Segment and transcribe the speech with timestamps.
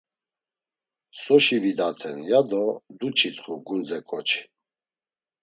[1.21, 2.63] “Soşi vidaten?” ya do
[2.99, 4.41] duç̌itxu gundze ǩoçi.